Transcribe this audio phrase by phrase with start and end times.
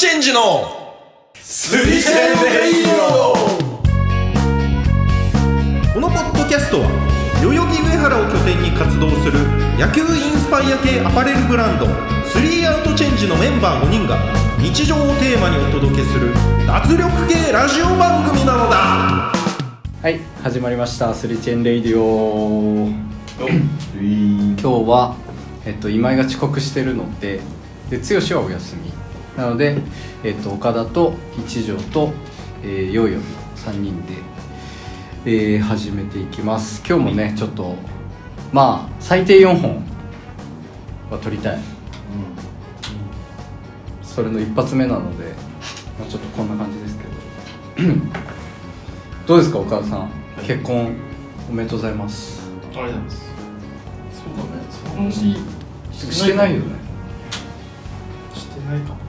[0.00, 0.40] チェンジの
[1.34, 3.34] スリチェンレイディオ
[5.92, 6.88] このポッドキャストは
[7.42, 9.40] 代々木上原を拠点に活動する
[9.76, 11.84] 野球インスパイア系アパレルブランド
[12.24, 14.16] スリーアウトチェンジのメンバー5人が
[14.56, 16.32] 日常をテーマにお届けする
[16.66, 19.34] 脱力系ラジオ番組なのだ。
[20.00, 21.12] はい始まりました。
[21.12, 22.88] スリチェンレイディオ。
[23.36, 25.14] 今日は、
[25.66, 27.40] えっと、今井が遅刻してるので
[27.90, 29.09] で剛はお休み
[29.40, 29.78] なので、
[30.22, 32.12] えっと、岡田と一条と、
[32.62, 33.24] えー、ヨーヨーの
[33.56, 34.12] 3人で、
[35.24, 36.82] えー始めていきます。
[36.86, 37.74] 今日もねちょっと
[38.52, 39.82] まあ最低4本
[41.10, 41.58] は撮りたい、
[44.02, 45.32] それの一発目なので、
[45.98, 47.04] まあ、ちょっとこんな感じですけ
[47.82, 47.94] ど。
[49.26, 50.10] どうですか岡田さん、
[50.46, 50.94] 結婚
[51.48, 52.42] おめでとうございます。
[52.74, 53.24] ありがとうございます。
[54.12, 54.66] そうだね。
[54.70, 56.74] その話してないよね。
[58.34, 58.99] してないかも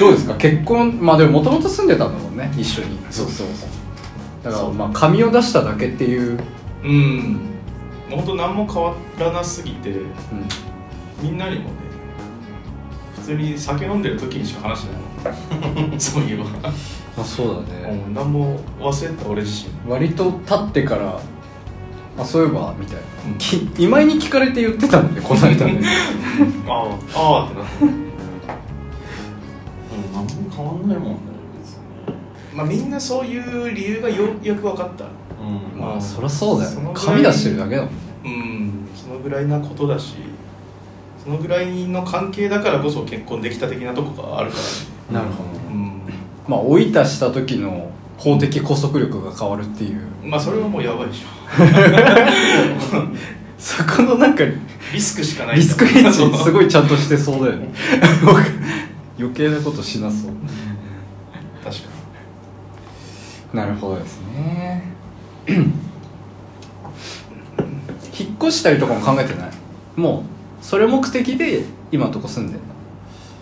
[0.00, 0.34] どうですか？
[0.34, 2.98] 結婚まあでももともと住んでたんだもんね一緒に。
[3.10, 3.46] そうそう
[4.42, 6.38] だからまあ紙を出しただけっていう、
[6.84, 7.40] うん。
[8.10, 10.06] 本当何も変わらなすぎてうん、
[11.22, 11.70] みんなにもね
[13.16, 15.30] 普通に酒飲んでる時にしか話してな
[15.96, 16.44] い そういえば。
[17.16, 19.90] まあそうだね、もう何も忘れた俺自身。
[19.90, 21.20] 割と経ってから
[22.18, 23.38] あそういえばみたいな、うん。
[23.38, 25.80] き今井に聞かれて言ってたんでこの間ね。
[26.66, 28.09] ああああってなって
[30.80, 31.16] んないもんね、
[31.60, 32.56] 別に。
[32.56, 35.04] まあみんなそういう理由がようやく分かった。
[35.04, 35.80] うん。
[35.80, 37.96] まあそりゃそうだよそのぐらい出してるだけだもんね。
[38.24, 40.16] うんそのぐらいなことだし
[41.24, 44.56] そのぐらいの関係だからこそ結婚できた的なとこがあるか
[45.10, 45.24] らね。
[45.24, 46.02] なるほどうん。
[46.46, 50.00] まあ追い足した時の法的拘束力が変わるっていう。
[50.22, 51.26] まあそれはもうやばいでしょ。
[53.58, 54.42] そこのなんか
[54.92, 57.68] リスクしかないリスクヘッジすいごいちゃんとしてそうだよね
[59.20, 60.30] 余計なことしなそう。
[61.62, 61.90] 確か
[63.52, 64.84] なるほどですね。
[65.48, 65.72] 引
[68.34, 69.50] っ越したりとかも考えてない？
[69.96, 70.22] もう
[70.64, 72.68] それ目的で今のとこ住んでんの、に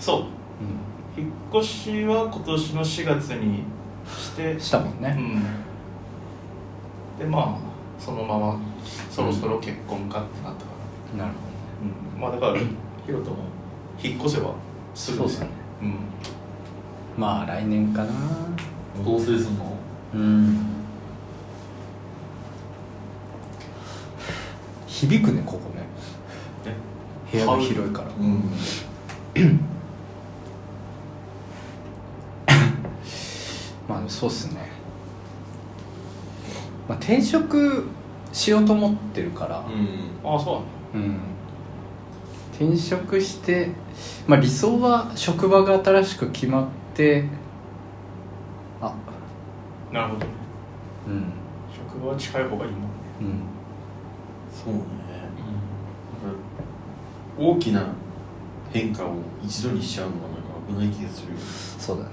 [0.00, 0.24] そう。
[1.20, 1.30] 引っ
[1.60, 3.62] 越しは今年の4月に
[4.06, 4.52] して。
[4.52, 5.42] うん、したもんね、うん。
[7.18, 7.56] でまあ
[8.02, 8.58] そのまま
[9.10, 10.70] そろそろ結婚かってなったか
[11.18, 11.34] ら、なる
[12.14, 12.66] うん、まあだからヒ
[13.12, 13.36] ロトも
[14.02, 14.52] 引っ越せば
[14.94, 15.48] すぐそうですね
[15.82, 15.94] うん。
[17.16, 18.12] まあ来年かな。
[19.04, 19.76] 同棲すんの？
[20.14, 20.66] うん。
[24.86, 25.86] 響くねここね。
[26.64, 26.74] え？
[27.32, 28.08] 部屋が広いから。
[28.18, 28.42] うん。
[33.88, 34.70] まあそうっすね。
[36.88, 37.86] まあ転職
[38.32, 39.58] しようと思ってるから。
[39.60, 40.10] うん。
[40.28, 40.62] ああそ
[40.94, 41.08] うなんだ。
[41.08, 41.20] うん
[42.58, 43.70] 転職して
[44.26, 47.24] まあ理想は職場が新しく決まって
[48.80, 48.92] あ
[49.92, 50.32] なるほどね。
[51.06, 51.32] うん。
[51.72, 52.88] 職場は近い方がいいもんね。
[53.20, 53.40] うん。
[54.52, 54.80] そうね。
[56.24, 56.38] なんか
[57.38, 57.86] 大きな
[58.72, 61.38] 変化を一度にしちゃうのがなんか危ない気がするよ。
[61.38, 62.10] そうだね。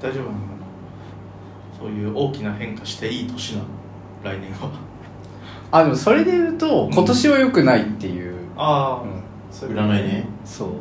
[0.00, 1.78] 大丈夫なのかな？
[1.78, 3.66] そういう大きな変化していい年なの？
[4.24, 4.70] 来年は
[5.72, 9.22] あでもそれで言うと今年は良くないっていう、ああ、うん。
[9.50, 10.26] そうい占いね。
[10.44, 10.68] そう。
[10.68, 10.74] うん。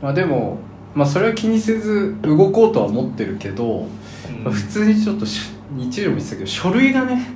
[0.00, 0.58] まあでも
[0.94, 4.44] まあそれは気にせず動こうとは思ってるけど、うん。
[4.44, 7.34] まあ普通にちょっとし日曜も言ってたけど書類がね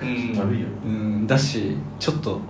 [0.00, 0.08] うん。
[0.08, 0.34] うん。
[0.34, 0.66] だるいよ。
[0.86, 1.26] うん。
[1.26, 2.40] だしちょっと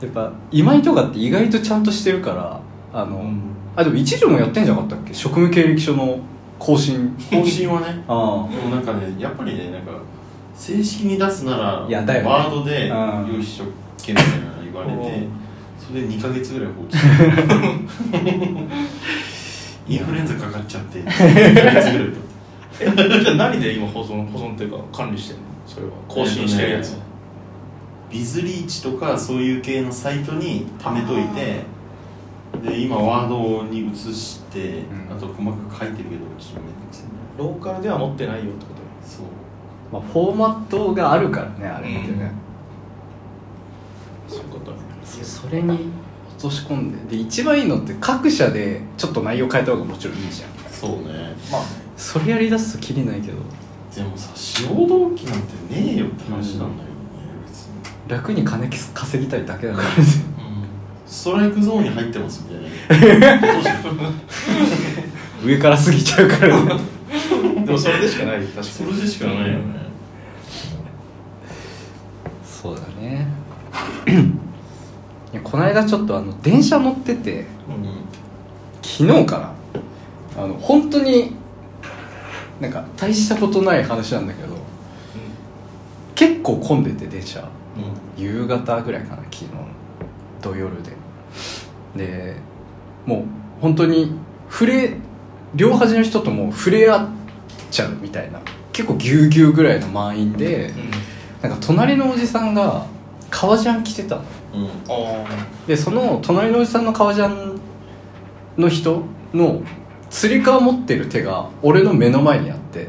[0.00, 2.60] やっぱ今井とかって意外とちゃんとしてるから
[2.92, 3.40] あの、うん。
[3.76, 5.14] あでも一条もやってんじゃなかったっけ？
[5.14, 6.18] 職務経歴書の
[6.58, 7.14] 更新。
[7.30, 8.02] 更新はね。
[8.08, 8.48] あ。
[8.50, 9.92] でもなんかね、やっぱりね、なんか、
[10.60, 12.28] 正式に出すなら、いやだよね。
[12.28, 12.96] ワードで、うん。
[13.28, 13.64] 用紙書
[14.02, 15.02] けみたいなの言われてうん、
[15.78, 16.94] それで2ヶ月ぐらい放置。
[16.96, 17.00] し
[19.88, 21.12] てインフルエンザかかっちゃって、 2ヶ
[21.80, 21.98] 月ぐ
[23.08, 25.42] らいじゃあ何で今保存保存っていうか管理してんの？
[25.66, 25.92] それは。
[26.06, 27.04] 更新してるやつ、えっとね
[28.10, 31.62] ビズリーチとかそういう系のサイトに貯めといて
[32.68, 35.16] で今ワードに移して、うん。
[35.16, 38.79] あと細かく書いてるけどちょっとめんどくせえなローカルでは持ってないよってこと？
[39.92, 42.32] まあ、フォーマットがあるからねあれってね、
[44.28, 44.78] そういうことね。
[45.04, 45.90] そそれに
[46.36, 47.16] 落とし込んで。
[47.16, 50.50] で一番いいのって各社でちょっと内容変えた方がもちろんいいじゃん。
[50.72, 51.34] そうね。
[51.50, 51.62] まあ。
[51.62, 51.66] ね
[51.96, 53.38] それやりだすときりないけど。
[53.94, 56.94] でもさ志望動機なんてねえよって話なんだよね、
[57.44, 59.88] 別に、楽に金稼ぎたいだけだから。
[61.04, 63.40] ストライクゾーンに入ってますみたいな。
[65.44, 66.99] 上から過ぎちゃうからね
[67.70, 68.66] でもそれでしかない確かに。
[68.66, 69.80] それでしかないよね。
[72.44, 73.28] そうだね。
[75.32, 77.46] いやこの間ちょっとあの電車乗ってて
[78.82, 79.54] 昨日か
[80.36, 81.36] なあの本当に
[82.60, 84.56] なんか大したことない話なんだけど
[86.16, 87.48] 結構混んでて電車。
[88.16, 89.46] 夕方ぐらいかな昨日
[90.42, 90.92] 土夜で。
[91.96, 92.36] で
[93.06, 93.24] もう
[93.60, 94.12] 本当に
[94.50, 94.96] 触れ
[95.54, 97.19] 両端の人とも触れ合っ
[97.70, 98.40] ちゃうみたいな。
[98.72, 100.72] 結構ぎゅうぎゅうぐらいの満員で
[101.42, 102.86] なんか隣のおじさんが
[103.30, 104.22] 革ジャン着てたの。
[104.54, 104.66] うん。
[104.88, 105.26] あ
[105.66, 107.60] でその隣のおじさんの革ジャン
[108.56, 109.02] の人
[109.32, 109.62] の
[110.08, 112.88] つり革持ってる手が俺の目の前にあって。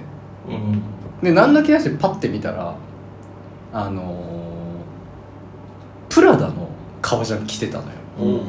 [0.50, 0.82] あうん。
[1.24, 2.76] で何だけやしてパッて見たら
[3.74, 4.32] あのー
[6.10, 6.68] プラダの
[7.02, 8.44] 革ジャン着てたのよ。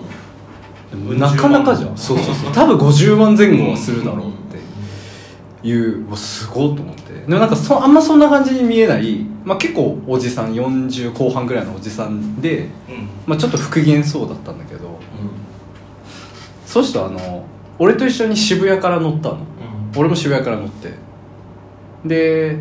[0.92, 1.18] うん。
[1.18, 1.96] なかなかじゃん。
[1.96, 2.52] そうそうそう。
[2.52, 4.28] 多分50万前後はするだろう。
[4.28, 4.41] って
[5.62, 7.12] いううわすごいと思って。
[7.12, 12.68] でもなんかそあんまそんな感じに見えない、まあ、結構おじさん40後半ぐらいのおじさんで、うん。
[13.26, 14.98] まあ、ちょっと不機嫌そうだったんだけど。
[16.66, 17.44] そうしたらあの
[17.78, 19.38] 俺と一緒に渋谷から乗ったの。
[19.96, 20.94] 俺も渋谷から乗って。
[22.04, 22.58] で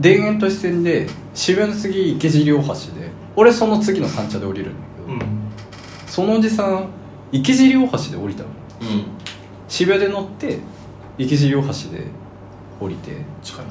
[0.00, 5.20] 田園都市線で渋谷の次池尻大橋で俺その次の三茶で降りるんだけど、うん。
[6.06, 6.88] そのおじさん
[7.30, 8.48] 池尻大橋で降りたの。
[8.80, 9.04] うん。
[9.68, 10.60] 渋谷で乗って
[11.18, 12.06] 池尻大橋で
[12.82, 13.12] 降りて
[13.42, 13.70] 近いね。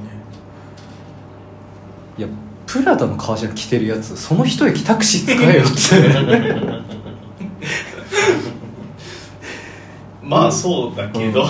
[2.18, 2.28] いや
[2.66, 7.02] プラダの革ジャン着てるやつその一駅タクシー使えよって。
[10.24, 11.46] まあそうだけど、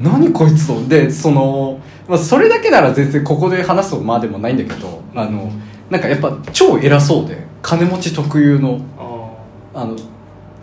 [0.00, 0.88] 何こいつと。
[0.88, 5.52] でその、まあ、それだけなら全然ここで話すまでもないんだけどあの
[5.90, 8.80] なんかやっぱ超偉そうで金持ち特有の。
[8.98, 9.96] ああの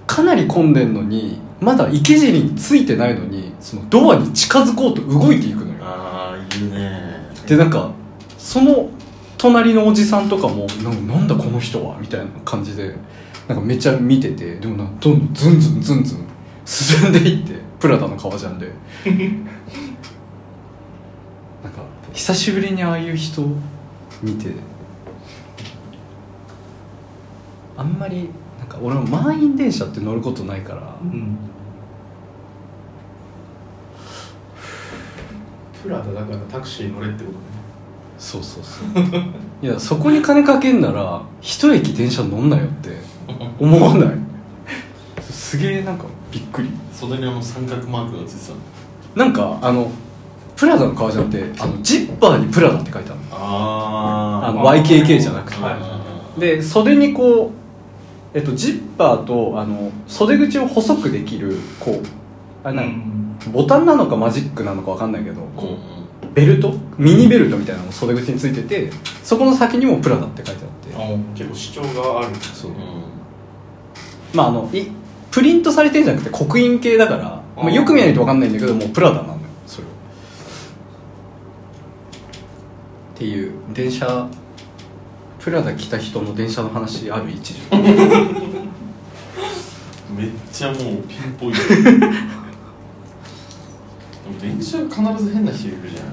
[0.05, 5.65] かなり混んでんのにまだ池尻についてないのにそのドアに近づこうと動いていく
[6.61, 7.91] ねでなんか
[8.37, 8.89] その
[9.37, 12.95] 隣のおじさんとかも「なんなんだこの人は」みたいな感じで
[13.47, 16.25] なんかめっちゃ見ててでもなんかどんどんズンズンズンズン
[16.65, 18.71] 進んでいってプラダの革ジャンで。
[21.63, 21.81] なんか
[22.13, 23.43] 久しぶりにああいう人
[24.21, 24.51] 見て。
[27.77, 31.37] あんまりなんか俺も満員電車って乗ることないからうん
[35.87, 37.43] プラダだからタクシー乗れってことね。
[38.19, 39.23] そうそうそう。
[39.61, 42.97] いやそこに金かけんなら一駅電車乗んなよって
[43.59, 44.09] 思わない？
[45.31, 46.69] すげえなんかびっくり。
[46.91, 48.53] 袖にあの三角マークがついて
[49.15, 49.89] たなんかあの
[50.55, 53.25] プラダの革ジャンってあのジッパーにプラダって書いてあるの。
[53.31, 55.61] ああの YKK じゃなくて。
[55.63, 55.97] はい
[56.39, 57.51] で袖にこ
[58.33, 62.03] う、えっと、ジッパーとあの袖口を細くできるこう
[62.63, 62.91] あれなんか
[63.51, 65.77] ボタンなのかマジックなのかわかんないけどこ
[66.23, 66.73] うベルト？
[66.97, 68.91] ミニベルトみたいなのが袖口についてて
[69.23, 70.95] そこの先にもプラダって書いてあって。
[70.95, 71.81] あ結構主張
[72.21, 72.35] がある。
[72.35, 72.71] そう。
[74.33, 74.87] まああのい
[75.31, 79.93] プリントされてるんじゃなくて刻印系だから、まあ、よく見ないと分かんないんだけどもうプラダなのよそれは。
[83.15, 84.27] っていう電車
[85.39, 87.61] プラダ来た人の電車の話ある一時
[90.15, 91.59] めっちゃもうピンポイント
[94.41, 96.05] 電車は必ず変な人いるじゃん。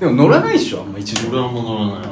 [0.00, 2.08] でも乗らないっしょあんま一時俺はもう乗らない。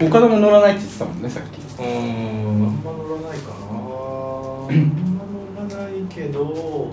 [0.00, 0.06] うん。
[0.08, 1.58] 岡田も乗らないって言ってたもんねさっき。
[1.58, 1.86] うーん。
[1.86, 3.54] あんま乗らないかな。
[3.56, 3.68] あ
[4.70, 4.74] ん
[5.16, 5.24] ま
[5.66, 6.90] 乗らないけど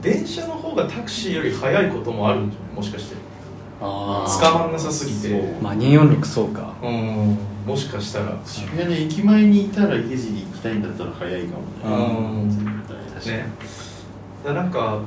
[0.00, 2.76] 電車の方がタクシーより早いこともあるんじゃない？
[2.76, 3.16] もしかして。
[3.80, 5.28] あ捕まんなさすぎて。
[5.28, 5.62] そう。
[5.62, 6.74] まあ246そうか。
[6.82, 7.38] うん。
[7.66, 8.36] もしかしたら。
[8.44, 12.04] 渋谷の駅前にいたら池尻行きたいんだったら早いかもね。
[12.42, 12.50] うん。
[12.50, 12.64] 絶
[13.26, 13.38] 対。
[13.38, 13.46] ね。
[14.44, 15.00] だなんか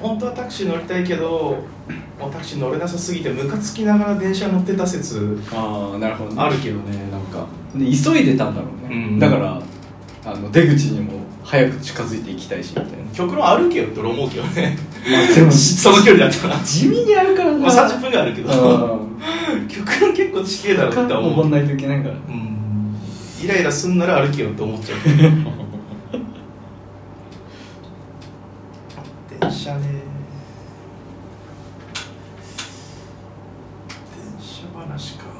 [0.00, 1.56] 本当はタクシー乗りたいけど
[2.18, 7.46] もうタクシー乗れなさすぎてムカつきながら電車乗ってた説ああなるほどあるけどねなんか。
[7.74, 9.18] で急いでたんだろうね、うん。
[9.18, 9.62] だから
[10.24, 11.12] あの出口にも
[11.44, 12.88] 早く近づいていきたいしみたいな。
[13.12, 14.76] 極論歩けよって俺思うけどね。
[15.34, 16.58] でも その距離だったら。
[16.60, 17.58] 地味にあるからな。
[17.58, 18.98] まあ30分ぐらいあるけど。
[19.00, 19.06] うん
[19.68, 21.30] 極論結構地形だろうって思う。
[21.30, 22.14] 登んないといけないから。
[22.14, 22.56] うん。
[23.42, 25.16] イライラすんなら歩けよって思っちゃう けど
[29.40, 29.82] 電車ね
[34.16, 35.36] 電車話か。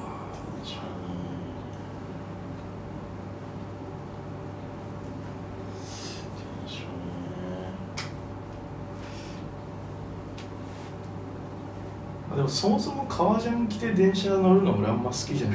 [12.36, 15.54] でもそもそも革ジャン着て電車乗るの俺あんま好きじゃな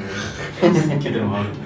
[0.95, 1.63] いけでもあるけど。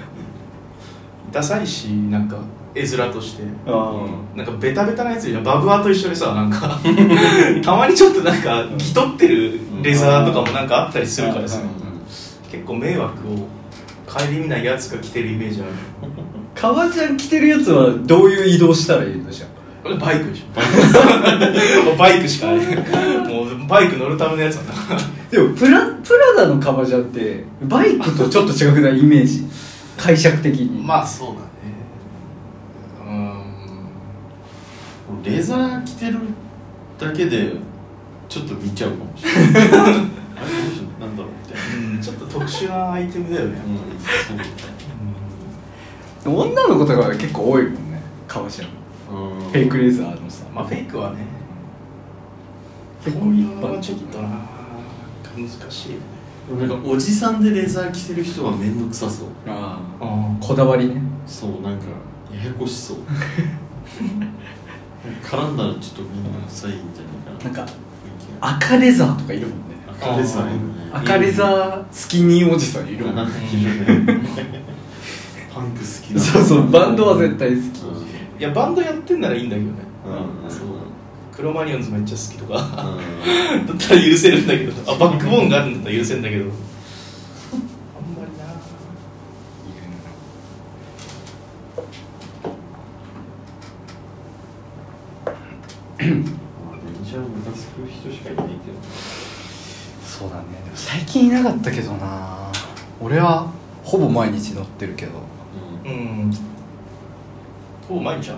[1.32, 2.38] ダサいしなんか
[2.74, 6.78] 絵面としてなんかベタベタなやつじゃんバブアーと一緒でさなんか
[7.64, 11.60] たまにちょっとなんか着とってるレザーとかもなんかあったりするからさ。
[11.60, 11.85] うんうん結
[12.66, 13.48] 構迷惑を
[14.06, 15.70] 顧みないやつが着てるイメージある。
[16.54, 19.48] 革ジャン着てるやつはどういう移動したらいいのじゃん。
[19.82, 20.46] これバイクでしょ。
[21.84, 22.56] もうバイクしかない。
[23.28, 24.62] もうバイク乗るためのやつだ
[24.96, 25.00] な。
[25.30, 29.44] でもプラプラダの革ジャンってバイクとちょっと違くないイメージ？
[29.96, 30.82] 解釈的に。
[30.82, 31.46] まあそうだね。
[35.16, 35.22] うん。
[35.22, 36.18] レザー着てる
[36.98, 37.52] だけで
[38.28, 39.72] ちょっと見ちゃうかもしれない。
[39.72, 41.32] あれどうしようなんだろう
[42.38, 43.58] 特殊なアイテムだよね、
[46.24, 46.36] うん。
[46.36, 48.68] 女の子とかが結構多いもんね革ジャン
[49.10, 49.40] うん。
[49.40, 50.44] フェイクレザーのさ。
[50.54, 51.24] まあフェイクはね。
[53.04, 54.28] 結構一般ちょっ的とな
[55.36, 55.98] 難しいよ
[56.58, 56.66] ね。
[56.66, 59.28] なんかおじさんでレザー着てる人は面倒くさそう。
[59.46, 61.00] あああこだわりね。
[61.26, 61.86] そうなんか
[62.32, 62.98] ややこしそう。
[65.24, 67.64] 絡んだらちょっと面倒くさいんじゃないかな。
[67.64, 67.72] なんか
[68.40, 70.74] 赤レザーとかいるもんね赤レザーいるね。
[70.92, 73.22] 赤レザースキニーおじさんいるもんね。
[73.22, 74.06] かいる。
[74.06, 74.22] ね
[75.52, 76.20] パンク好きな。
[76.20, 77.60] そうそうバンドは絶対好き。
[78.38, 79.78] いやバンドやってんならいいんだけどね。
[80.44, 80.50] うん。
[80.50, 80.66] そう。
[81.34, 82.54] クロマニオンズめっちゃ好きとか。
[82.54, 84.92] だだったら許せるんだけど。
[84.92, 86.44] あバックボーンがあるんだったら許せるんだけど。
[86.44, 86.50] あん
[88.14, 88.46] まりな
[95.98, 98.56] 電車ムカつく人しかいないけど
[100.04, 102.52] そうだねでも最近いなかったけどな。
[103.00, 103.50] 俺は
[103.82, 105.12] ほぼ毎日乗ってるけど。
[105.84, 106.30] うん。
[107.88, 108.34] ほぼ毎日あ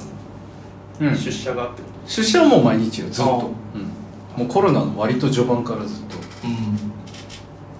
[1.01, 1.17] るうん。
[1.17, 6.17] 出社があってこ出社はもう毎日よずっあと、うん、もうコロナの割と序盤からずっと。
[6.17, 6.79] とうん。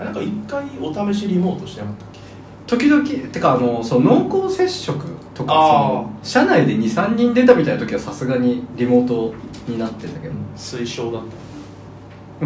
[0.00, 2.19] あなんか一回お試しリモートしてなかったっけ？
[2.67, 9.35] 時々てかあのその濃厚接触とかその社内で23人出たみたいな時はさすがにリモート
[9.67, 10.35] になってたけど。
[10.57, 11.23] 推奨だっ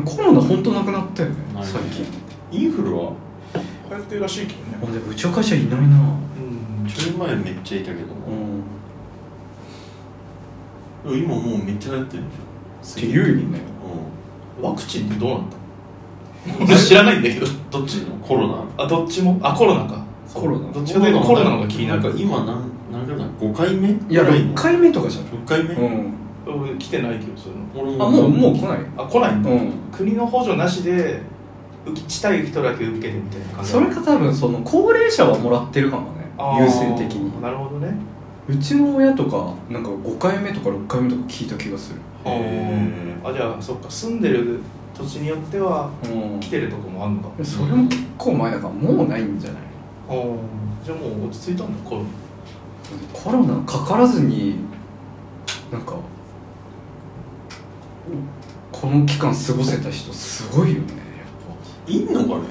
[0.04, 1.36] コロナ本当なくなったよね。
[1.62, 2.06] 最近
[2.52, 3.12] インフルは
[3.52, 3.58] た
[3.96, 4.78] 流行ってるらしいけどね。
[4.82, 5.76] あでもうちの会社いないな。
[5.76, 8.00] うんちょい前めっちゃいたけど。
[11.06, 11.18] うん。
[11.18, 13.60] 今もうめっちゃ流行ってるじゃんって言うよね。
[14.60, 15.40] ワクチンってどうなっ
[16.68, 17.46] たの知らないんだけど。
[17.70, 18.16] どっちの？
[18.16, 18.84] コロナ。
[18.84, 19.38] あどっちも？
[19.42, 20.04] あコロナか。
[20.34, 20.72] コロナ。
[20.72, 22.00] どっちかというとコロナの方が気になる。
[22.00, 25.24] んか今何何回だ5回目いやぐらの？6回目とかじゃん。
[25.24, 26.12] 6回目、うん。
[26.46, 28.00] 俺来てないけどそういうの。
[28.00, 28.78] 俺あもうもう来ない？
[28.96, 29.72] あ来ないんだ、うん。
[29.90, 31.22] 国の補助なしで
[31.86, 33.70] 受けしたい人だけ受けてみたいな感じ？
[33.70, 36.22] それか多分その高齢者はもらってるかもね
[36.60, 37.42] 優先的に。
[37.42, 37.94] なるほどね。
[38.48, 42.00] うちの親とかなんか5回目とか6回目とか聞いた気がする。
[42.24, 42.86] へ
[43.24, 44.60] あじゃあそっか住んでる
[44.94, 46.40] 土地によってはうん。
[46.40, 47.44] 来てるとこもあんのか。
[47.44, 49.62] それも結構前だからもうないんじゃない？
[50.84, 52.04] じゃあもう落ち着いたんだコロ
[53.12, 54.56] コロナかからずに
[55.70, 55.96] なんか
[58.70, 61.01] この期間過ごせた人すごいよね
[61.86, 62.42] いんのかね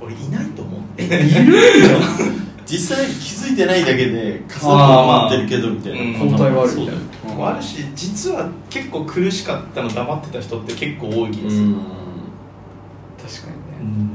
[0.00, 6.22] ナ俺いないと思っぱいるんじゃん実際気づいてないだけで傘あーは回ってるけどみたいな。
[6.22, 6.30] うん。
[6.30, 7.00] 抗体はあるみたいな。
[7.22, 7.36] そう。
[7.36, 11.62] うんあるし実は結構苦しかったの黙ってた人って結構多い気がする。
[11.64, 11.74] うん。
[11.74, 14.10] 確かにね、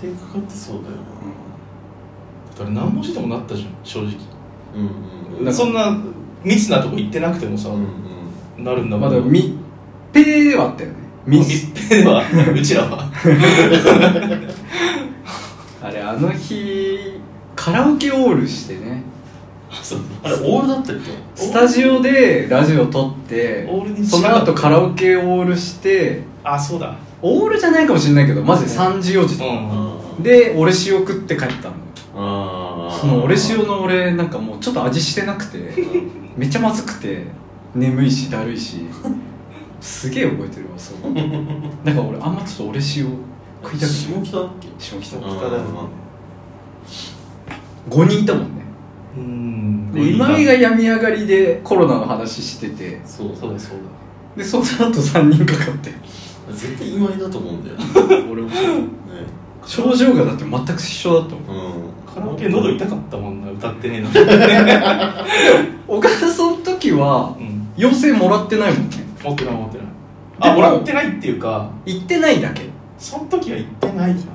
[0.00, 0.96] 手かかってそうだよ
[2.52, 4.10] だから何文字でもなったじゃん正直。
[4.10, 4.16] な
[4.76, 5.44] うん。
[5.44, 5.96] なんかそんな
[6.44, 9.54] 密なとこ行ってなくてもさ、うんなるんだまもんだ密
[10.12, 10.96] 閉はあったよね
[11.26, 11.66] 密密
[12.00, 12.22] 閉は
[12.54, 13.10] うちらは。
[15.82, 17.20] あれあの日
[17.56, 19.02] カラオケオールしてね。
[20.22, 21.10] あれオールだったっけ？
[21.34, 23.68] スタジオでラジオ撮って
[24.04, 26.94] その後カラオケオールしてあそうだ。
[27.22, 30.22] オールじゃないかもしれないけどマジで3時4時とか、うん。
[30.22, 31.74] で俺塩食って帰ったの。
[33.00, 35.58] その俺塩の俺なんかもうちょっと味してなくて
[36.36, 37.24] めっちゃまずくて
[37.74, 38.86] 眠いしだるいし
[39.80, 43.88] すげえ覚えてるわそう なんか俺あんまちょっと俺塩食いたくない。
[43.88, 44.68] 下北だっけ？
[44.78, 45.68] 下北うん北だよね
[47.88, 48.48] 5人いたもんね。
[49.16, 49.92] うん。
[49.92, 53.00] で今井が病み上がりでコロナの話してて。
[53.04, 55.92] そうそうだそうでその後3人かかって。
[56.52, 57.84] 絶対今井だと思うんだよね。
[58.30, 58.48] 俺も。
[58.48, 58.54] ね。
[59.66, 61.64] 症状がだって全く一緒だったもん。
[61.66, 61.72] うん。
[61.72, 64.08] だカラオケ喉痛かったもんな歌ってねえの
[65.88, 67.68] 岡田その時はうん。
[67.76, 69.86] 陽性もらってないもんね持ってない持ってない
[70.40, 72.62] あもらってないっていうか行ってないだけ。
[72.98, 74.26] その時は行ってないじ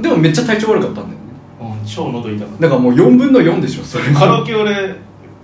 [0.00, 1.14] でもめっちゃ体調悪かったんだよね。
[1.60, 4.04] ゃん、うん、超喉痛かっだからもう4分の4でしょそれ。
[4.04, 4.94] たカラオケ俺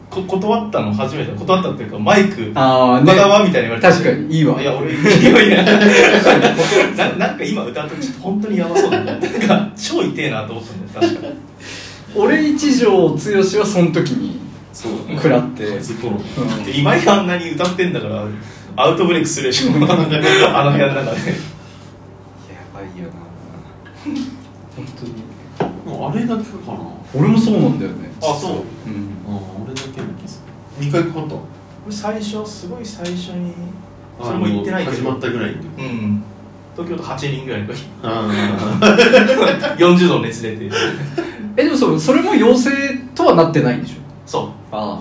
[0.08, 2.52] こ断ったの初めて断ったっていうかマイク。
[2.54, 3.06] ああね。
[3.06, 3.88] まだわみたいに言われて。
[3.88, 4.60] 確かにいいわ。
[4.60, 5.64] いや俺いやいや
[6.96, 9.04] ななんか今歌うとちょっと本当にやばそうだね。
[9.04, 11.34] なんか超痛えなと思ったんだよ確かに。
[12.14, 14.40] 俺一条剛はその時に
[14.72, 14.92] そう。
[15.16, 15.70] 食らって。
[15.72, 18.24] 初コロナで今井があんなに歌ってんだから
[18.76, 19.70] アウトブレイクするでしょ。
[19.76, 19.86] あの
[20.72, 21.30] 部屋の中で。
[21.30, 21.34] や
[22.74, 23.12] ばいよな。
[24.76, 25.96] 本当に。
[25.98, 26.78] もうあれだけかな。
[27.14, 28.12] 俺もそうなんだよね。
[28.20, 28.50] あそう。
[28.86, 29.34] うん。
[29.34, 30.42] あ俺だけの気す
[30.80, 30.86] る。
[30.86, 31.30] 2回かかった。
[31.34, 31.40] こ
[31.88, 33.52] れ最初すごい最初に
[34.20, 34.96] それも言ってないけど。
[34.96, 36.22] 始まったぐらいにうん。
[36.76, 37.84] 東京都8人ぐらいの時。
[38.02, 38.28] あ
[39.78, 40.70] 40 度熱出て。
[41.56, 42.70] えでもそれそれも陽性
[43.14, 43.94] とはなってないんでしょ？
[44.26, 44.46] そう。
[44.72, 44.98] あ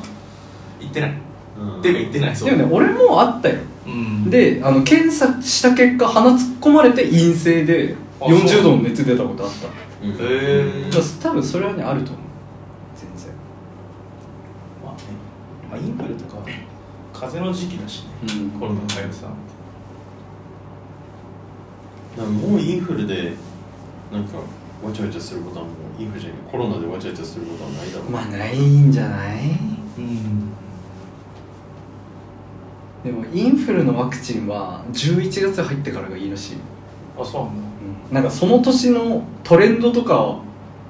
[0.79, 1.13] 言ってない
[1.57, 2.50] あっていうか言ってないそう。
[2.50, 3.55] でもね俺もあったよ。
[3.85, 4.29] うん。
[4.29, 8.39] であの検査した結果鼻突っ込まれて陰性であそう。
[8.39, 9.67] 40度の熱出たことあった。
[10.05, 10.12] うん。
[10.12, 10.89] へー。
[10.89, 12.24] だから多分それはねあると思う。
[12.95, 13.33] 全然。
[14.83, 15.00] まあね、
[15.71, 16.38] まあ、インフルとか
[17.13, 18.09] 風邪の時期だしね。
[18.53, 18.59] うん。
[18.59, 19.27] コロナの流行ってた
[22.21, 23.33] なんかもうインフルで
[24.12, 29.59] なんかわちゃわちゃすることはもうインフルじゃないコロナでわちゃわちゃすることはないだろう、まあないんじゃない？
[29.97, 30.53] うん
[33.05, 36.57] でもインフルのワクチンは11月入ってからがいいらしい、
[37.15, 37.65] あそうなんだ。
[38.13, 40.39] なんかその年のトレンドとか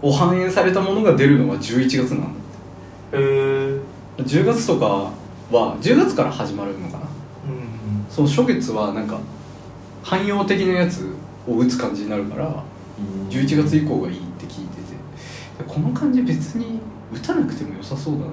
[0.01, 3.79] を反映されたものが出るのは11月なんだへえ
[4.17, 4.85] 10月とか
[5.51, 6.99] は10月から始まるのかな。
[6.99, 9.19] うんその初月はなんか
[10.01, 11.13] 汎用的なやつ
[11.45, 13.27] を打つ感じになるからうん。
[13.27, 14.95] 11月以降がいいって聞いてて。
[15.67, 16.79] この感じ別に
[17.13, 18.31] 打たなくても良さそうだなっ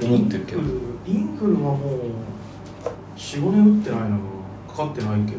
[0.00, 0.62] て思ってるけど。
[1.06, 2.00] インフルはもう
[3.16, 4.18] 45年打ってないな
[4.68, 5.38] かかってないけど。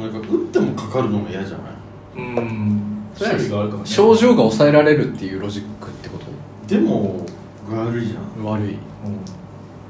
[0.00, 1.72] なんか打ってもかかるのも嫌じゃない？
[2.16, 3.02] うん。
[3.18, 6.26] 種類があるからね症状が抑えられるっていうロジックってこと？
[6.72, 7.26] でも
[7.68, 8.44] 悪いじゃん。
[8.44, 8.74] 悪い。
[8.74, 9.24] うん。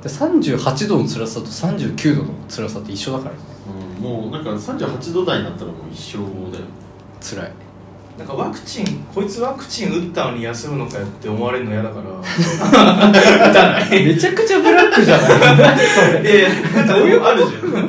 [0.02, 3.40] で38度の辛さと39度の辛さって一緒だからね。
[3.98, 6.64] うん、もうなんか38度台になったらもう一生だよ。
[7.20, 7.52] 辛い
[8.20, 12.10] なんかワクチンこいつワクチン打ったのに休むのかよって思われるの嫌だから。
[13.50, 14.04] 打たない。
[14.04, 15.30] めちゃくちゃブラックじゃない。
[15.58, 16.94] 何それいやなんか
[17.30, 17.88] あるじゃん打っ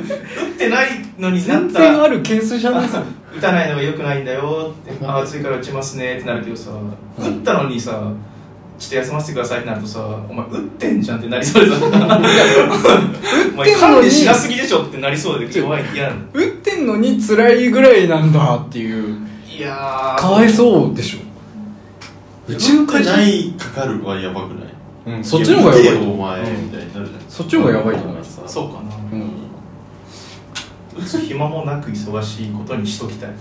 [0.56, 1.80] てないのにな全った。
[1.80, 3.02] 然あるケースじゃないですか
[3.36, 5.04] 打たないのが良くないんだよって。
[5.04, 6.70] あ暑いから打ちますねってなるけどさ、
[7.18, 7.90] 打ったのにさ
[8.78, 11.76] ちょっと休ませてくださいってなるとさお前打ってんじゃんってなりそうでさ。
[13.54, 19.14] お前管理しなすぎでしょってなりそうで弱い嫌なんだ打ってんのに辛いぐらいなんだっていう。
[19.14, 19.31] い
[19.62, 20.20] やー。
[20.20, 21.18] かわいそうでしょ。
[22.52, 23.52] うちの会社ない？
[23.52, 24.68] かかるはやばくない？
[25.16, 25.24] うん。
[25.24, 27.20] そっちの方がやばいお前みたいになるじゃん。
[27.28, 29.30] そっちの方がやばいと思いますそうかな、うん。
[30.98, 33.30] 打つ暇もなく忙しいことにしときたい。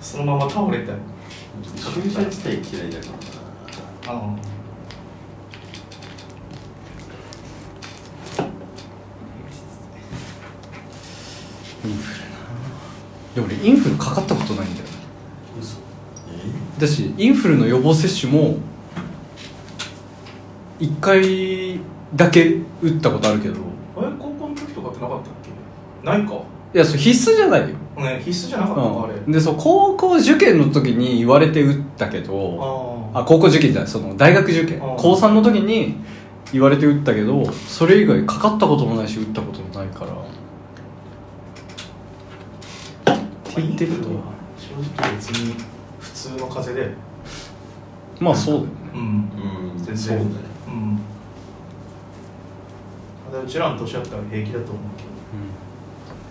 [0.00, 0.96] そのまま倒れたい。
[1.94, 3.06] 注射自体嫌いだか
[4.08, 4.20] らな。
[4.20, 4.36] あ
[11.84, 12.25] インフルな
[13.36, 14.86] で俺インフルかかったことないんだよ
[15.60, 15.76] 嘘。
[16.80, 18.56] だしインフルの予防接種も
[20.80, 21.78] 1回
[22.14, 23.54] だけ打ったことあるけど。
[23.54, 23.60] いえ
[24.18, 25.32] 高校の時とかってなかったっ
[26.02, 26.06] け？
[26.06, 26.42] ないか。
[26.72, 29.14] やそれ必須じゃないよ、ね必須じゃなかったのかあれ。
[29.14, 34.78] うん、でそう高校受験の時に言われて打ったけどああ高校受験じゃないその大学受験。
[34.80, 35.96] 高3の時に
[36.52, 40.12] 言われて打ったけどそれ以外かかったこともないし打ったこともないから
[43.56, 44.08] って言ってると
[44.58, 45.54] 正直別に
[45.98, 46.94] 普通の風邪で。
[48.20, 48.72] まあそうだよね。
[48.94, 49.00] うん。
[49.00, 49.04] う
[49.74, 49.78] ん。
[49.78, 49.96] 全然。
[49.96, 50.28] そうだね。
[50.68, 51.00] うん。
[53.32, 55.08] ただうちらの年だったら平気だと思うけど。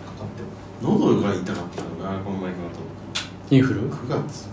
[0.06, 0.44] かかって
[0.86, 0.98] も。
[1.00, 2.70] 喉が痛かったのなこの前かかっ
[3.50, 3.82] たインフル？
[3.82, 4.50] 時9月か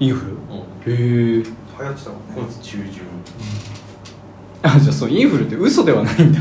[0.00, 0.32] インフル？
[0.34, 0.60] なうん。
[0.60, 0.94] へ
[1.40, 1.42] え。
[1.42, 2.34] 流行ってたもんね。
[2.36, 3.02] 9月中旬。
[4.64, 6.40] あじゃあそうインフルって嘘ではないんだ。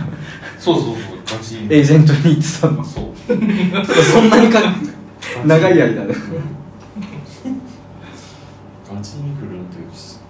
[0.59, 0.95] そうそうそう。
[1.25, 1.55] ガチ。
[1.63, 2.83] エージェントに言ってたの。
[2.83, 3.05] そう。
[3.25, 4.59] そんなにか
[5.45, 6.13] 長い間で
[8.93, 10.21] ガチインフルの時です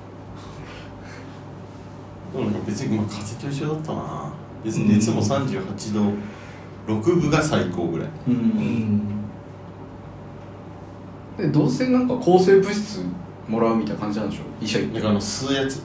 [2.33, 4.33] でもなんか別にまあ風邪と一緒だったな。
[4.63, 6.13] 別に熱も38度。
[6.87, 8.09] 6分が最高ぐらい。
[8.27, 8.33] うん。
[8.33, 9.01] うん
[11.37, 13.03] でどうせなんか抗生物質
[13.49, 14.43] もらうみたいな感じなんでしょ？
[14.63, 14.95] 医者行って。
[14.95, 15.81] だからあの吸うやつ。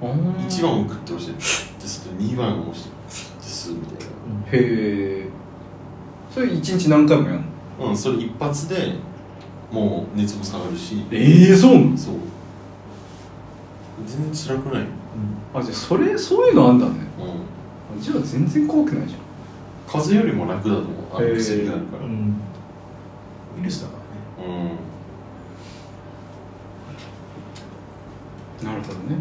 [0.00, 0.36] あー。
[0.46, 1.34] 1番送ってほしい。
[1.34, 2.90] ですと2番押して。
[3.42, 4.08] 吸うみたい
[4.52, 5.28] へえ
[6.32, 7.42] それ一日何回もやんの？
[7.42, 7.46] な
[7.80, 8.94] うんそれ一発で
[9.70, 11.04] もう熱も下がるし。
[11.10, 11.96] ええそうなの？
[11.96, 12.14] そう。
[14.06, 14.84] 全然辛くない。
[15.54, 16.92] あじゃあそれそういうのあんだね。
[17.18, 17.98] うん。
[17.98, 19.20] あじゃあ全然怖くないじゃん。
[19.86, 20.92] 風邪よりも楽だと思う。
[21.14, 22.04] あの薬があるから。
[22.04, 22.40] うん。
[23.58, 23.94] ウイルスだか
[24.38, 24.50] らね。
[28.60, 28.66] うん。
[28.66, 29.18] なるほどね。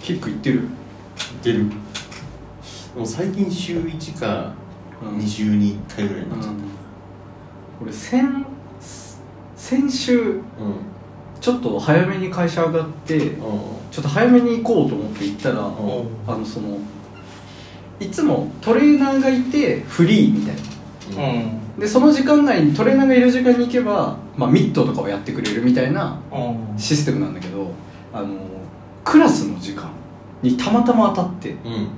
[0.00, 0.68] キック行ってる？
[1.42, 1.68] 出る。
[2.94, 4.52] でも最近週1か
[5.02, 5.18] うん。
[5.18, 6.54] 2週に1回ぐらいになっちゃっ
[7.82, 8.46] 俺先
[9.56, 10.42] 先週たうん。
[11.40, 13.36] ちょっと早めに会社上がってうん。
[13.90, 16.08] ちょっと早めに行こうと思って行ったら、うん。
[16.26, 16.78] あのその
[17.98, 20.56] いつもトレーナーがいてフリーみたい
[21.16, 21.32] な。
[21.32, 21.60] うん。
[21.78, 26.78] でその時間内にトレーナーがいる時間に行けば、まあ、ミットとかをやってくれるみたいなうん。
[26.78, 27.70] システムなんだけど
[28.12, 28.36] あの
[29.04, 29.90] クラスの時間
[30.42, 31.88] にたまたま当たってうん。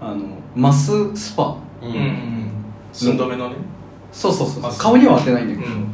[0.00, 1.56] あのマススパ。
[1.82, 1.92] ううん。
[1.92, 2.50] ん
[2.92, 3.56] 寸止めのね。
[4.12, 4.78] そうそうそうマス。
[4.78, 5.86] 顔には当てないんだけど、うん。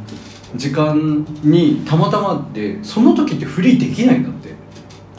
[0.57, 4.53] 時間にたまたまでその時ってフリーできないんだって。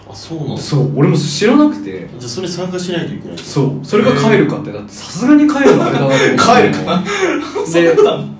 [0.10, 0.56] あそうなんだ。
[0.58, 2.08] じそう俺も知らなくて。
[2.14, 3.86] ゃあそれ参加しないといけないそう。
[3.86, 4.72] それが帰るかって。
[4.72, 6.38] だってさすがに帰るのあれだなと思って帰る
[6.86, 7.04] か
[7.66, 8.34] そんなことあんの？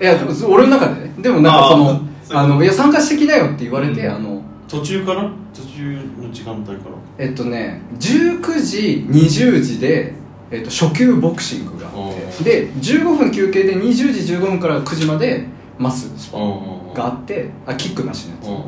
[0.00, 1.14] いやでも俺の中でね。
[1.18, 1.96] でもなんかそのあー。
[1.96, 4.14] そういうことあのいや参加してきなよって言われて、うん。
[4.14, 4.31] あの
[4.72, 6.78] 途中から途中の時間帯から。
[7.18, 10.14] えっとね19時20時で、
[10.50, 18.60] えっと、初級ボクシングがあってで15分休憩で20時15分から9時までマススがあってあキックなしのや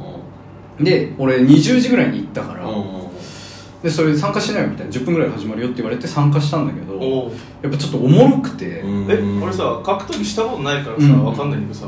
[0.78, 0.84] つ。
[0.84, 2.68] で俺20時ぐらいに行ったから、
[3.82, 7.30] でそれ参加しないよみたいな10分ぐらいで始まるよって言われて参加したんだけど
[7.62, 9.10] やっぱちょっとおもろくて、うん。
[9.10, 11.24] え俺さ格闘技したことないからさうん。
[11.24, 11.86] わかんないけどさ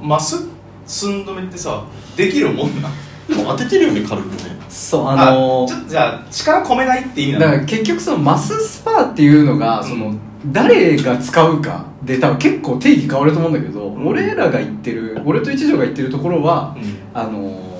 [0.00, 0.46] マス
[0.86, 1.84] 寸止めってさ
[2.16, 2.88] できるもんな
[3.34, 4.56] でも当ててるよね軽くね。
[4.68, 7.52] そうあのーちょっとじゃあ力込めないって意味だなの？
[7.52, 9.88] から結局そのマススパーっていうのが、うん。
[9.88, 10.14] その
[10.46, 14.06] 誰が使うかで多分結構定義変わると思うんだけど、ん。
[14.06, 16.98] 俺らが言ってる俺と一条が言ってるところは、うん。
[17.14, 17.72] あのー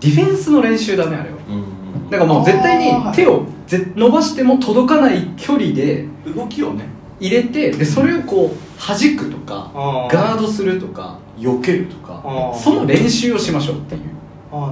[0.00, 1.36] ディフェンスの練習だねあれは。
[1.48, 1.76] うん
[2.10, 6.84] だからもう絶対に手をぜ伸ばしても届かない距離で動きをね。
[7.18, 9.70] 入れてでそれをこう弾くとか
[10.12, 14.02] ガードするとか避けるとかその練習をしましょうっていう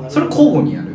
[0.08, 0.94] それ交互にやる。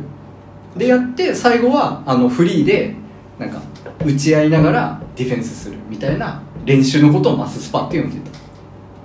[0.78, 2.96] でやって最後はあのフリーで
[3.40, 3.62] なんか
[4.06, 8.38] 打ち合いながらディフェンスするみたいな練習のことをマススパって呼んでた。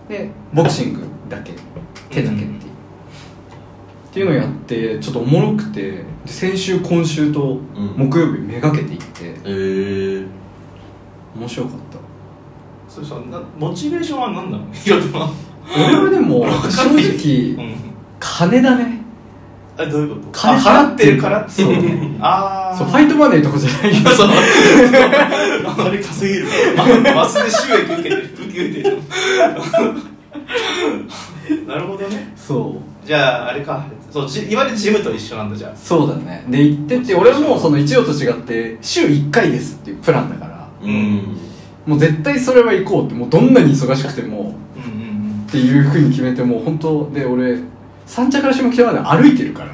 [0.09, 1.53] でボクシングだけ。
[2.11, 2.57] 手だけっていう、っ
[4.12, 7.94] ていうのをやってちょっとおもろくてで先週今週とうん。
[7.97, 9.05] 木曜日めがけていって。
[9.44, 10.27] えー。
[11.35, 11.99] 面白かった。
[12.92, 14.64] それさなモチベーションは何なの？
[15.75, 17.75] 俺はでも正直うん。
[18.20, 19.01] 金だね
[19.76, 20.28] あどういうこと？
[20.32, 21.20] 金あ払ってる。
[21.20, 21.48] から？
[21.48, 21.74] そう。
[22.20, 24.10] ああそうファイトマネーとかじゃないよ。
[24.14, 24.28] そう。
[25.76, 28.98] 金稼げるからマスで収益受けてる受けてる
[31.66, 32.32] なるほどね。
[32.37, 33.06] そう。
[33.06, 33.84] じゃああれか。
[34.10, 35.76] そうじいわゆるジムと一緒なんだじゃあ。
[35.76, 36.44] そうだね。
[36.48, 40.68] で行ってって俺はもうその一応と違って週1回ですっていうプランだから。
[40.82, 41.37] うん。
[41.87, 44.54] もう絶対それは行こうってもうどんなに忙しくても。
[44.76, 45.44] うんうん。
[45.48, 47.58] っていうふうに決めてもう本当で俺
[48.07, 49.71] 三茶から下北まで歩いてるから。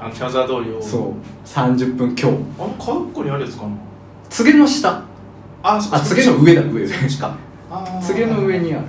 [0.00, 0.82] あのキャザー通りを。
[0.82, 1.12] そう。
[1.46, 3.70] 30分今日あの川っこにあるやつかな。
[4.28, 5.02] 柘植の下。
[5.62, 7.36] あそあ柘植の上だ上そっちか。
[7.70, 8.00] あー。
[8.00, 8.84] 柘植の上にある。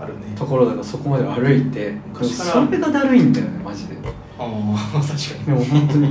[0.00, 0.20] あるね。
[0.36, 1.94] ところだからそこまで歩いて。
[2.12, 2.50] 昔から。
[2.66, 3.94] それがだるいんだよねマジで。
[3.96, 4.00] で
[4.38, 5.08] ああ確
[5.44, 5.58] かに。
[5.58, 6.06] も本当に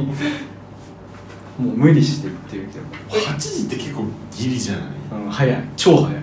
[1.60, 2.68] もう無理して行ってる
[3.12, 4.84] け8時って結構ギリじゃない？
[5.10, 5.64] ど、うん、早い。
[5.76, 6.14] 超早い。
[6.14, 6.22] ね。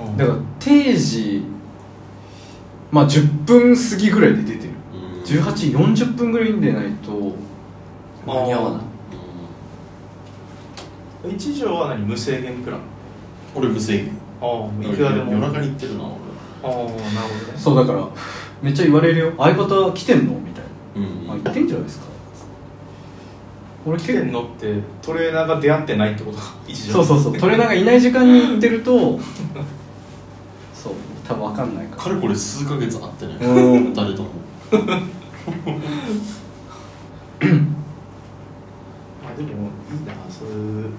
[0.00, 1.44] うんだから定時
[2.92, 4.68] まあ10分過ぎぐらいで出てる。
[4.68, 4.73] うん
[5.24, 7.34] 18時40分ぐらいに出ないと
[8.26, 8.82] 間に合わない。
[11.34, 12.04] 一条は何？
[12.04, 12.80] 無制限プラン？
[13.54, 14.12] 俺無制限。
[14.40, 15.32] ああいくらでも。
[15.32, 16.28] 夜中に行ってるなああなるほ
[16.92, 17.00] どね。
[17.56, 18.06] そうだから
[18.60, 19.32] めっちゃ言われるよ。
[19.38, 20.34] 相方来てんの？
[20.34, 22.06] みたい俺な、あ言ってんじゃないですか？
[23.86, 26.38] 俺来てんのってトレーナーが出会ってないってこと？
[26.38, 27.20] か一条そうそう。
[27.22, 29.18] そうトレーナーがいない時間に行ってると
[30.74, 30.92] そう
[31.26, 33.36] 多分分かんないかかれこれ数ヶ月会ってない。
[33.36, 33.94] うん。
[33.94, 34.28] 誰とも。
[34.28, 34.34] ま
[34.72, 34.76] あ
[39.36, 39.48] でも
[39.90, 40.90] いいなそういうい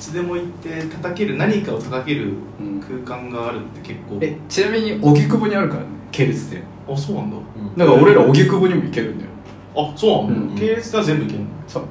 [0.00, 2.80] つでも行って叩ける何かを叩けるうん。
[2.80, 7.36] 空間があるって結構、えちなみに荻窪にあるからね系列であそうなんだ。
[7.76, 9.30] だから俺ら荻窪にも行けるんだよ。
[9.76, 10.56] あそうなの、うん。
[10.56, 11.46] 系列では全部行けんの？
[11.66, 11.82] そう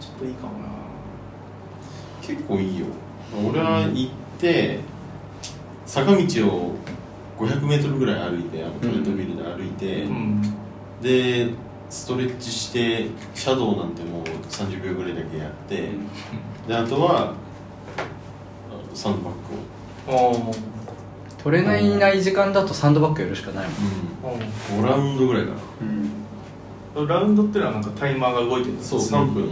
[0.00, 0.68] ちょっといいかもな。
[2.22, 2.86] 結構いいよ。
[3.48, 4.80] 俺は行って
[5.86, 6.74] 坂道を
[7.38, 10.42] 500m ぐらい歩いてあのトレッドミルで歩いて、うん。
[11.00, 11.50] で
[11.88, 15.90] ストレッチしてシャドウなんてもう30秒ぐらいだけやって、
[16.66, 17.34] であとは
[18.92, 19.34] サンドバッ
[20.06, 20.52] グを。
[20.52, 20.68] あ
[21.42, 23.68] トレーナーいない時間だとサンドバッグやるしかない
[24.22, 24.40] もん。
[24.40, 24.44] あ
[24.76, 25.56] 5ラウンドぐらいかな。
[27.00, 27.08] うん。
[27.08, 29.50] ラウンドっていうのはなんかタイマーが動いてるんですそう3分、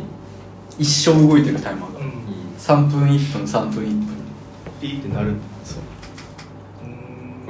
[0.79, 2.01] 一生動いてるタイマーが。
[2.01, 2.07] うん。
[2.07, 2.11] う
[2.59, 4.17] 3分1分3分1分。
[4.81, 5.56] ピーってなるそううん5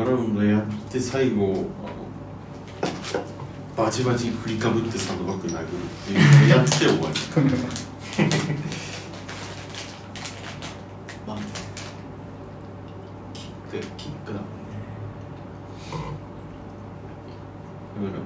[0.04, 1.64] ラウンドやって最後
[3.76, 5.68] バチバチ振りかぶってサンドバッグ殴るっ
[6.06, 7.02] ていうのをやって終わりだ
[7.34, 7.96] から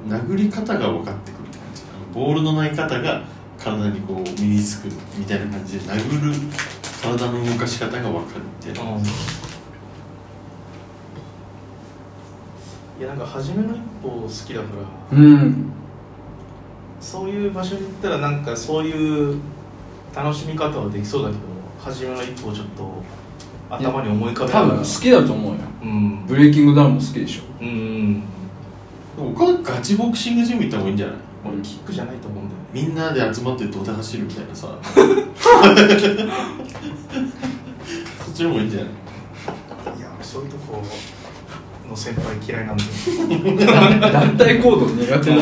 [0.08, 1.82] 殴り方が分かってくる感じ。
[2.12, 3.22] ボールの投げ方が
[3.56, 6.34] 体にこう身につくみたいな感じで殴る
[7.00, 8.70] 体の動かし方が分かるって。
[8.70, 9.02] いううん
[13.00, 14.66] いやなんか初めの一歩好きだか
[15.12, 15.18] ら。
[15.18, 15.72] うん。
[17.00, 19.38] そういう場所に行ったらなんかそういう
[20.14, 21.40] 楽しみ方はできそうだけど
[21.82, 23.02] 初めの一歩をちょっと
[23.70, 25.60] 頭に思い浮かべ多分好きだと思うよ。
[25.82, 26.26] うん。
[26.26, 27.42] ブレイキングダウンも好きでしょ。
[27.62, 28.20] うん
[29.16, 31.16] でも岡田ガチボクシングジム行った方がいいんじゃない？
[31.46, 32.66] 俺キックじゃないと思うんだよね。
[32.72, 34.68] みんなで集まって土手走るみたいなさ。
[38.26, 39.98] そっちの方がいいんじゃない？
[39.98, 40.82] いやそういうとこ
[41.90, 45.36] の先輩嫌いなんで団体行動苦手だ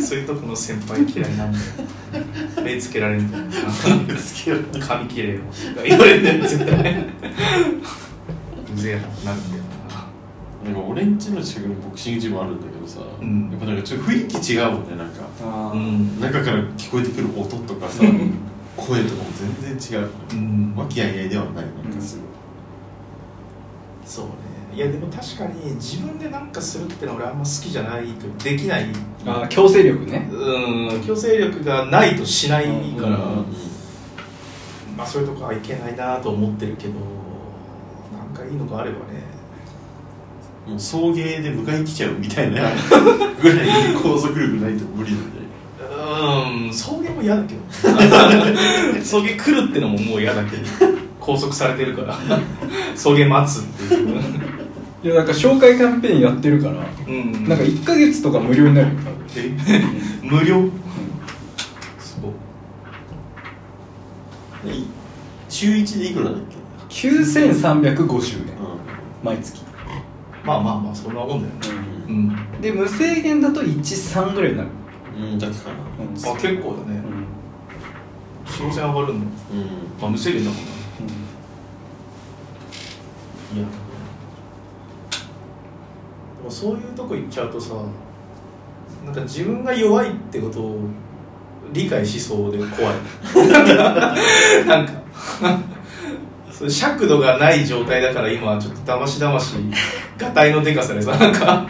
[0.00, 1.58] そういうとこの先輩嫌いなんで
[2.62, 3.44] 目つけられるんだよ。
[4.06, 4.68] 目つけられる。
[4.80, 5.40] 髪切れよ。
[5.84, 7.06] 言われてる絶対
[8.74, 9.62] うぜえななんだよ
[10.64, 15.26] なんか俺んちの近くにボクシングジムあるんだけどさ、うんやっぱなんかちょっと雰囲気違うもんねなんか。
[16.20, 18.02] 中から聞こえてくる音とかさ
[18.76, 19.30] 声とかも
[19.62, 20.08] 全然違う。
[20.32, 20.74] うん。
[20.76, 21.64] 和気あいあいではないなん
[21.94, 22.18] かす
[24.04, 24.32] そうね
[24.76, 28.84] いやでも確かに自分で何かするってのは俺あんま好きじゃないとできない。
[29.24, 30.28] あー強制力ね。
[30.30, 33.16] うん強制力がないとしないから、
[34.94, 36.92] まあそういうとこはいけないなと思ってるけど
[38.12, 39.22] なんかいいのがあればね。
[40.66, 42.60] もう送迎で迎え来ちゃうみたいな。
[43.40, 45.36] ぐらいに高速力ないと無理なんで
[46.66, 47.60] うん送迎も嫌だけど。
[49.02, 50.62] 送迎来るってのももう嫌だけど。
[51.18, 52.14] 拘束されてるから。
[52.94, 54.55] 送迎待つっていう
[55.06, 58.94] いやなんか紹介キャンペーンやってるからうんなんか1ヶ月とか無料になるよ。
[59.36, 59.52] え？
[60.26, 60.68] 無料？
[62.00, 62.30] すご
[64.68, 64.72] い。
[64.74, 64.80] で
[65.48, 66.34] 週1でいくらだっ
[66.88, 68.54] け？9350円。
[68.54, 68.58] う
[69.22, 69.62] 毎月。
[70.44, 71.40] まあまあまあそんなもんだよ
[72.08, 72.12] ね。
[72.12, 72.16] ん。
[72.56, 72.60] うん。
[72.60, 74.68] で無制限だと13ぐらいになる。
[75.18, 76.36] うんだけかなうん。
[76.36, 77.00] あ結構だね。
[78.44, 79.60] 4000上がるんだうん。
[80.02, 80.62] まあ無制限だもんな
[83.54, 83.64] いや
[86.46, 87.74] でもそういうとこ行っちゃうとさ
[89.04, 90.78] なんか自分が弱いってことを
[91.72, 92.94] 理解しそうで怖い。
[94.66, 94.92] なんか
[96.68, 99.54] 尺度がない状態だから今ちょっとだましだまし
[100.16, 101.66] がたいのでかさでさなんか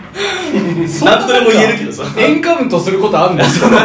[1.03, 2.05] 何とでも言えるけどさ。
[2.19, 3.79] エンカウントすることあんのその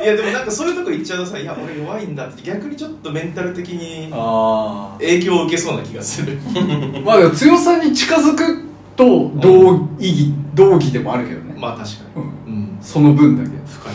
[0.00, 6.38] いやでもなんかそういうとこ行っちゃうとさ「いや俺弱いんだ」って逆にちょっとメンタル的にあ影響を受けそうな気がする。
[6.56, 8.67] あまあ強さに近づく
[8.98, 12.52] と同意義同義でもあるけどね、まあ確かうん。
[12.52, 12.78] にうん。
[12.82, 13.56] その分だけ。
[13.66, 13.94] 深い。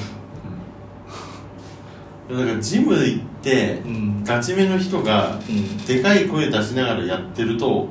[2.39, 4.23] だからジム行ってうん。
[4.23, 5.77] ガチめの人がうん。
[5.85, 7.89] でかい声出しながらやってると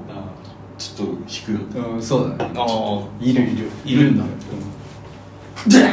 [0.79, 1.59] ちょっと引くよ。
[1.59, 2.55] ねうんそうだね。
[2.57, 3.03] ああ。
[3.21, 3.69] いるいる。
[3.85, 4.25] いるんだ。
[4.25, 4.35] ンンン
[5.77, 5.93] ン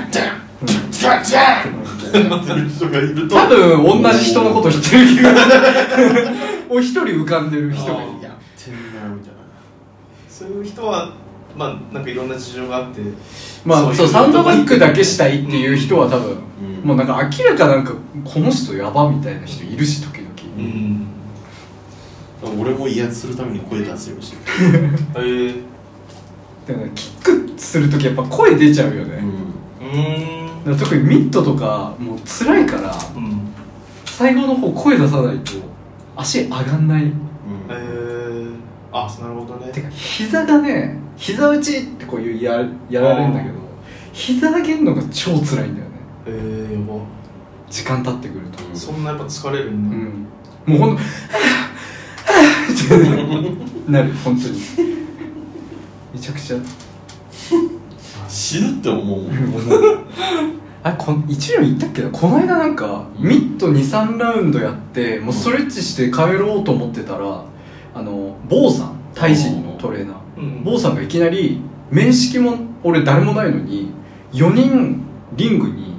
[2.41, 3.35] ってる人がいると。
[3.35, 5.49] 多分同じ人のこと言ってる気がす
[6.01, 6.49] る。
[6.69, 9.39] もう一人浮かんでる人がいるやってんなみたいな
[10.29, 11.13] そういう人は
[11.55, 13.01] まあなんかいろんな事情があって
[13.65, 16.87] まあそういサンドバッグだけしたいっていう人は多分、うん。
[16.87, 17.93] もうなんか明らかなんか
[18.23, 21.07] この人やばみたいな人いるし時々、うん。
[22.61, 24.37] 俺も威圧するために声出すようにして
[24.71, 24.85] る
[25.17, 25.55] へえ
[26.67, 29.21] だからキックする時やっぱ声出ちゃうよね、
[29.81, 30.77] うーん。
[30.77, 33.39] 特にミットとかもう辛いからうん。
[34.05, 35.51] 最後の方声出さないと
[36.15, 37.11] 足上がんない
[38.91, 39.71] あなるほどね。
[39.71, 43.55] てか膝がね膝打ちってこういうややられるんだけど
[44.13, 45.71] 膝上げるのが超辛いんだよね。
[46.27, 46.99] へえやば。
[47.69, 48.75] 時間経ってくると。
[48.77, 49.89] そんなやっぱ疲れるうん
[50.67, 50.73] だ。
[50.73, 50.77] ん。
[50.79, 51.05] もうほんとっ
[53.85, 54.03] てな。
[54.03, 54.59] る本当に。
[56.13, 56.57] めちゃくちゃ。
[58.27, 59.21] 死ぬって思う
[60.83, 62.09] あれこん一応言ったっけな？
[62.09, 67.43] この間なんかミット23ラウンドやってもうストレッチして帰ろうと思ってたら
[67.99, 70.17] あの坊さんタイ人のトレーナー。
[70.37, 70.63] うん。
[70.63, 73.91] 坊さんがいきなり面識も俺誰もないのに
[74.31, 75.01] 4人
[75.35, 75.95] リングに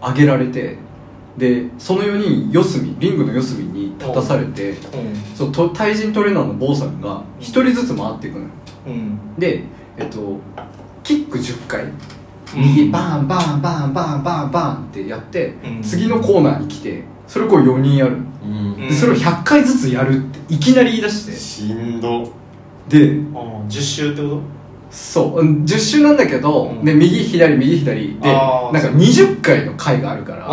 [0.00, 0.76] 上げられて
[1.36, 4.76] でその4人四隅リングの四隅に立たされてう
[5.34, 8.50] そうと対人トレーナーの坊さんが1人ずつ回っていくのよ。
[8.86, 9.34] んうん。
[9.38, 9.64] で
[9.98, 10.38] えっと
[11.02, 11.84] キック10回。
[12.54, 15.82] 右バーンバーンバーンバーンバーンバーンってやって、うん。
[15.82, 18.16] 次のコーナーに来てそれをこう4人やる。
[18.16, 18.88] のうん。
[18.88, 21.32] でそれを100回ずつやるっていきなり言い出して。
[21.32, 22.32] しんど。
[22.88, 24.40] でああ10周ってこ
[24.90, 25.40] そう。
[25.40, 26.84] うん10周なんだけど、うん。
[26.84, 28.18] で右左右左。
[28.18, 30.48] でなんか20回の回があるから。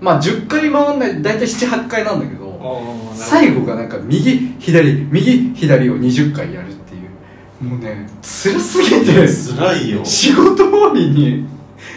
[0.00, 7.64] まあ10回回んない大体78回なんだけとどあ最後がなんか右左右左を20回やるっていう。
[7.64, 10.04] もうね辛すぎて辛いよ。
[10.04, 11.46] 仕事終わりに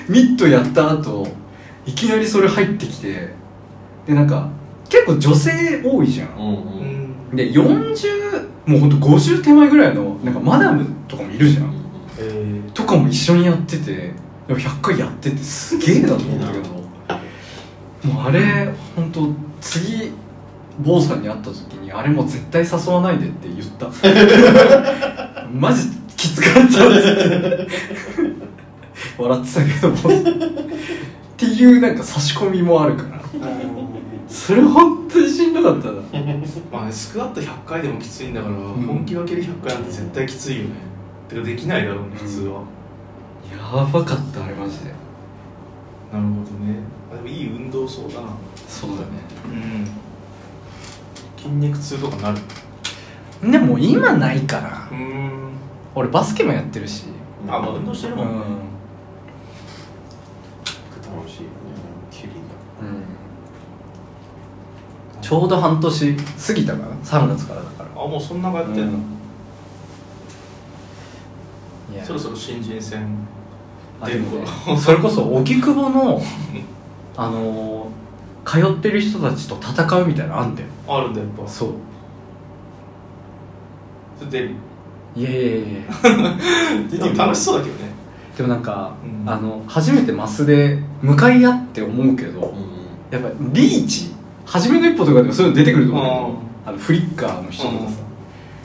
[0.10, 1.28] ミットやった後
[1.86, 3.30] いきなりそれ入ってきて
[4.06, 4.50] でなんか
[4.90, 6.56] 結構女性多いじゃん、うん
[7.30, 7.36] うん。
[7.36, 11.74] で40もうほんと50手前ぐらいのなんかマダムとかもいるじゃん、
[12.20, 14.14] えー、とかも一緒にやってて
[14.48, 16.82] でも100回やっててすげえなと思ったけど。
[18.04, 20.12] もうあれ本当次
[20.80, 23.88] 坊さんに会った時にあれもう絶対誘わないでって言った。
[25.54, 25.88] マジ
[26.18, 27.68] きつかったっつって
[29.18, 30.32] 笑ってたけど。
[31.42, 33.20] っていうなんか差し込みもあるから
[34.32, 35.94] それ本当にしんどかったな。
[36.72, 38.58] まあねスクワット100回でもきついんだから、ん。
[38.58, 40.70] 本気の蹴り100回なんて絶対きついよね。
[41.28, 42.62] てかできないだろうね普通は、
[43.52, 44.92] やばかったあれマジで。
[46.14, 46.80] なるほどね。
[47.12, 48.28] あでもいい運動そうだな。
[48.68, 49.04] そうだね。
[49.46, 49.50] う
[51.40, 51.42] ん。
[51.42, 52.32] 筋肉痛とかな
[53.44, 53.52] る？
[53.52, 54.88] でも今ないから。
[54.92, 55.32] うん。
[55.94, 57.06] 俺バスケもやってるし。
[57.48, 58.34] あまあ運動してるもんね、
[61.02, 61.50] 楽しいよね
[62.12, 62.30] キリ
[62.82, 63.04] うん
[65.32, 66.86] ちょうど半年過ぎたかな。
[67.06, 67.90] 3月からだから。
[68.04, 68.98] あもうそんながやってんの、
[71.94, 72.04] いや。
[72.04, 73.08] そろそろ新人戦。
[74.06, 74.24] 出る
[74.78, 76.22] それこそ荻窪の
[77.16, 77.92] あのー
[78.44, 80.68] 通ってる人たちと戦うみたいなのあんだよ。
[80.90, 81.48] あるんだやっぱ。
[81.48, 81.70] そう。
[84.20, 84.56] それ出る？
[85.16, 85.62] いやいやいやいや。
[87.08, 87.92] でも楽しそうだけどね。
[88.36, 89.30] でもなんか、うん。
[89.30, 93.18] あの初めてマスで向かい合って思うけど、うん。
[93.18, 94.12] やっぱリーチ
[94.52, 96.36] 初めの一歩とかでもそういうの出てくると思う
[96.66, 98.00] あのフリッカーの人とかさ、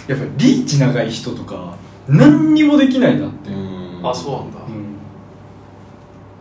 [0.08, 1.76] やっぱリーチ長い人とか
[2.08, 3.52] 何にもできないなって、う。
[3.52, 4.00] ん。
[4.02, 4.58] あそうなんだ、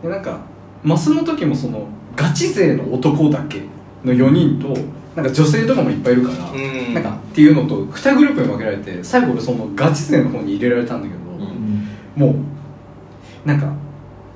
[0.02, 0.40] でなんか
[0.82, 3.62] マスの時もそのガチ勢の男だけ
[4.04, 4.68] の4人と
[5.14, 6.94] なんか女性とかもいっぱいいるから、うん。
[6.94, 11.88] なんかっていうのと2グループに分けられて最後俺そのガチ勢の方に入れられたんだけど、うん。
[12.16, 12.34] も
[13.44, 13.72] うなんか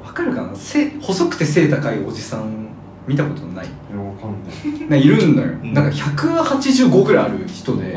[0.04, 0.54] 分かるかな？
[0.54, 2.68] 背細くて背高いおじさん
[3.08, 3.66] 見たことない
[4.96, 5.72] いるんだよ、うん。
[5.74, 7.92] なんか185ぐらいある人で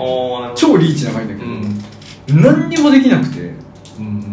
[0.56, 2.42] 超リーチ長いんだけうど、ん。
[2.42, 3.54] 何にもできなくて。
[4.00, 4.24] うん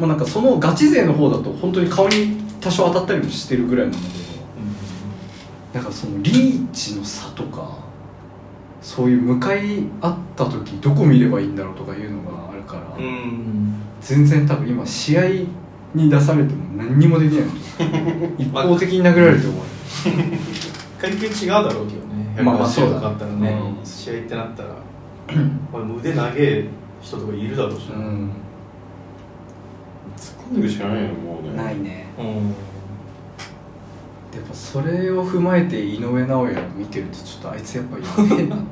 [0.00, 4.04] もうなんかそのガチ勢の方だと本当に顔に多少当たったりもしてるぐらいなんだけ
[5.74, 7.76] どなんかそのリーチの差とか
[8.80, 12.96] そういう向かい合った時どこ見ればいいんだろうとかいうのがあるから、
[14.00, 15.28] 全然多分今試合
[15.94, 17.44] に出されても何にもできない。
[18.42, 19.56] 一方的に殴られて終わ
[20.06, 20.30] る
[21.00, 22.42] 階級違うだろうけどね。
[22.42, 23.86] まあまあそうだ180とかあったらね、うん。
[23.86, 24.68] 試合ってなったら
[25.72, 26.66] まあ腕長え
[27.00, 27.84] 人とかいるだろうし。
[27.86, 28.30] なうん。
[30.16, 32.06] 突っ込んでいくしかないよもうねないね。
[32.18, 32.26] うん。
[32.26, 32.32] や
[34.38, 38.64] っぱそれを踏まえて井上尚弥を見てるとちょっとあいつやっぱやべえなって。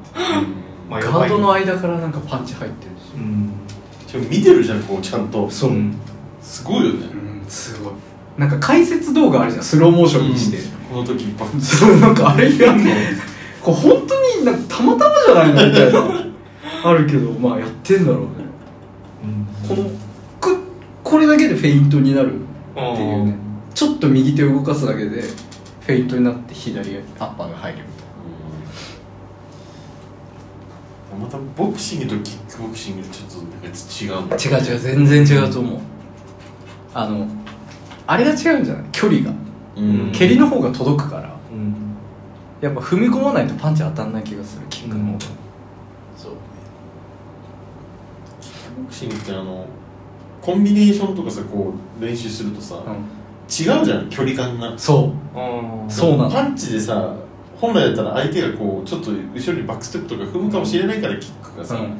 [0.88, 3.52] まあガードの間からなんかパンチ入ってるしうん。
[4.30, 5.28] 見てるじゃんこうちゃん。
[5.28, 5.94] とそううん
[6.40, 7.06] すごいよね
[7.42, 7.92] うんすごい
[8.38, 9.64] なんか解説動画あるじゃん。
[9.64, 12.85] スローモーションにして、この時バッそうなんかあれやんの。
[13.61, 16.24] これ本当になんかたまたまじゃないのみたいな。
[16.85, 18.29] あるけどまあやってんだろうね。
[19.68, 19.90] この
[20.40, 20.57] く
[21.03, 22.37] これだけでフェイントになるっ
[22.74, 23.35] ていうね。
[23.74, 27.85] ちょっと右手を動かすだけでフェイントになって左アッパーが入るみ
[31.16, 31.22] うん。
[31.24, 35.81] またボクシングとキックボクシングちょっとなんか違う違う違う全然違うと思う。
[36.94, 37.27] あの
[38.08, 38.84] あれが違うんじゃない？
[38.90, 39.32] 距離が。
[39.76, 40.10] うん。
[40.12, 41.36] 蹴りの方が届くから。
[41.52, 41.74] うん。
[42.60, 45.18] やっぱ踏み込まないとパンチ当たんない気がするキックの方が、
[46.16, 46.32] そう
[48.40, 49.66] キックボクシングってあの
[50.40, 52.94] コンビネーションとかさこう練習するとさ、うん。
[53.50, 54.76] 違うじゃん距離感が。
[54.78, 55.38] そう。
[55.38, 55.90] うん。
[55.90, 56.30] そうなの。
[56.30, 57.14] パンチでさ
[57.60, 61.98] 本来だったら相手がこうちょっと後ろにバックステップとか踏むかもしれないからキックがさ、うん。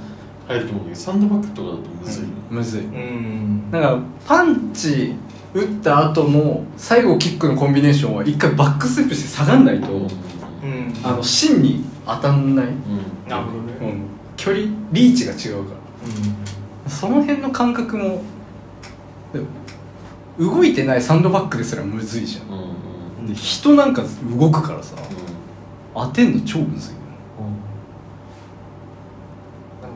[0.49, 2.81] 入ると思うんだけどサンドバッグとかだとむずい、むずい。
[2.81, 3.71] うん。
[3.71, 5.15] だからパンチ
[5.55, 10.03] 打った後の最後キックのコンビネーションは一回バックステップして下がんないと、うん。
[10.03, 10.09] うん
[11.03, 12.75] あの芯に当たんない、うん。
[13.29, 13.73] なるほどね。
[13.81, 14.03] うん、
[14.37, 16.91] 距離リーチが違うから。
[16.91, 18.23] その辺の感覚も
[20.39, 22.49] 動いてないサンドバッグですらむずいじゃん。
[22.49, 22.59] うん
[23.21, 23.27] うん。
[23.27, 24.03] で人なんか
[24.39, 24.97] 動くからさ
[25.95, 26.99] 当てんの超むずい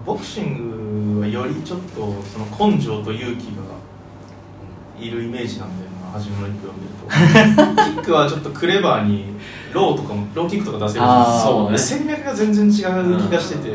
[0.05, 3.72] ボクシングはよりちょっとその根性と勇気が
[5.07, 7.93] いるイメージなんだよな初めの一歩を見ると。
[7.95, 9.25] キックはちょっとクレバーに
[9.73, 11.05] ローとかもローキックとか出せる
[11.43, 11.79] そうね。
[11.79, 13.71] 戦略が全然違う気がしてて、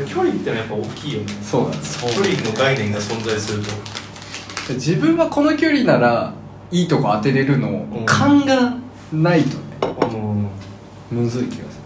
[0.00, 1.32] で距離ってのはやっぱ大きいよね。
[1.42, 1.76] そうだね。
[2.14, 4.74] 距離の概念が存在すると。
[4.74, 6.34] 自分はこの距離なら
[6.70, 8.74] いいとこ当てれるのん勘が
[9.12, 9.62] ないとね。
[10.12, 10.48] うん。
[11.10, 11.80] むずい気がす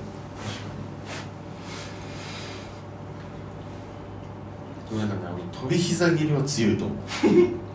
[4.92, 5.20] るなんかね
[5.52, 6.98] 飛び膝蹴りは強いと思う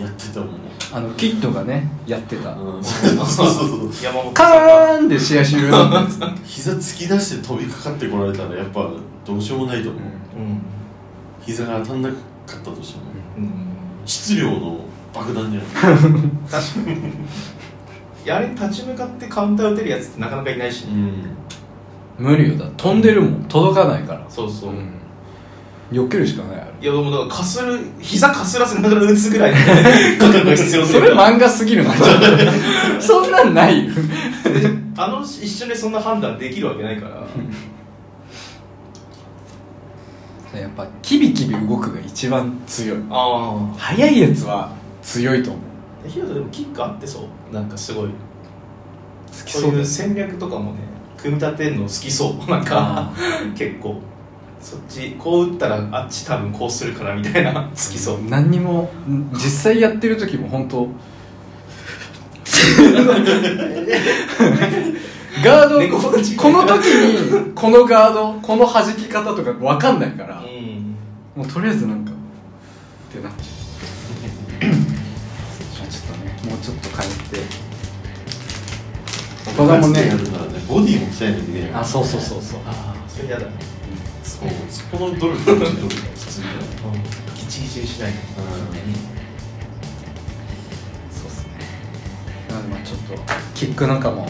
[0.00, 0.48] やってたもん。
[0.92, 2.84] あのキッドがねやってた、うん。
[2.84, 4.04] そうそうそう。
[4.04, 4.98] 山本カさんが。
[4.98, 8.90] ーンで試合終了だったんです膝突き出して飛びかかってこられたらやっぱ
[9.24, 10.62] どうしようもないと思う、うん。
[11.42, 13.04] 膝が当たんなかったとしても。
[13.38, 13.52] うん。
[14.06, 14.80] 質量の
[15.12, 15.68] 爆弾じゃない
[16.50, 16.96] 確かに。
[16.96, 21.36] いやあれに立ち向かってカウンター打てるやつってなかなかいないし、うん。
[22.18, 22.58] 無理よ。
[22.58, 23.44] だ飛んでるもん。
[23.44, 24.24] 届かないから。
[24.28, 25.00] そうそう、うん
[25.90, 29.56] 避けるしかないいやでもだからかする膝かすらせながら打つぐらいの
[30.24, 31.92] 覚悟が必要それ漫画すぎるな
[33.00, 33.86] そんなんない。
[33.86, 33.92] よ
[34.96, 37.26] あの一瞬でそんな判断できるわけないから。
[40.60, 42.98] やっぱキビキビ動くが一番強い。
[43.08, 44.72] あ速いやつは
[45.02, 45.62] 強いと思う。
[46.06, 47.54] あヒロトでもキックあってそう。
[47.54, 48.08] なんかすごい。
[48.08, 48.12] 好
[49.44, 50.78] きそういう戦略とかもね
[51.16, 52.50] 組み立てるの好きそう。
[52.50, 53.12] なんか
[53.56, 54.00] 結構
[54.60, 58.18] そっちこう打ったらあっち多分こうするからみたいな好きそう。
[58.28, 59.40] 何にもん実
[59.72, 60.88] 際やってる時も本当
[65.42, 70.96] ガードこの時にこのガードこの弾き方とか分かんないからうん。
[71.34, 72.14] もうとりあえずなんかっ
[73.14, 74.70] てなっちゃう
[75.74, 77.12] じゃあちょっとねもうちょっと変え
[77.46, 77.60] て。
[79.50, 80.06] 岡田もね。
[80.06, 80.60] やるならね。
[80.68, 82.60] ボディも鍛えないといけないあそうそうそうそう。
[82.66, 83.46] ああそれやだ
[84.30, 86.60] そうそこの努力がちょっときついから
[87.34, 88.12] ギチギチにしない
[91.10, 91.50] そうっすね。
[92.48, 93.14] なのでまあちょっと
[93.54, 94.26] キック仲間を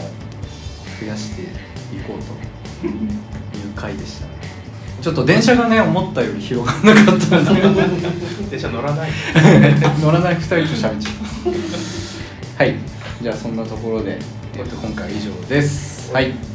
[0.99, 1.45] 増やしてい
[2.07, 2.17] こう
[2.81, 2.93] という
[3.75, 4.25] 回でした。
[4.25, 4.33] ね
[5.01, 7.61] ちょっと電車がね思ったより広がらなかったんで。
[8.49, 9.11] 電車乗らない
[10.01, 11.09] 乗らない2人と喋っちゃ
[11.49, 11.53] う
[12.57, 12.75] はい。
[13.21, 14.19] じゃあそんなところで、
[14.57, 16.11] えっと、今回は以上です。
[16.11, 16.50] はい